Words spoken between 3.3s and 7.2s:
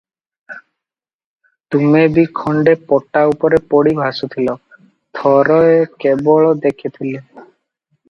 ଉପରେ ପଡ଼ି ଭାସୁଥିଲ, ଥରେ କେବଳ ଦେଖିଥିଲି।